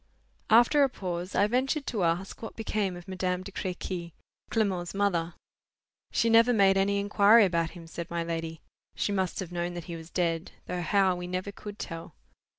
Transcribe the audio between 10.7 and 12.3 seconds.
how, we never could tell.